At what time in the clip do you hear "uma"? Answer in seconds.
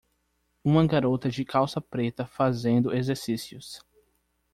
0.63-0.83